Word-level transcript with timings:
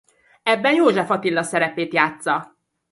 Ebben 0.43 0.75
József 0.75 1.09
Attila 1.09 1.43
szerepét 1.43 1.93
játssza. 1.93 2.57